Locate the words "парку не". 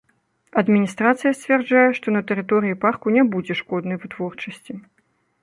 2.87-3.23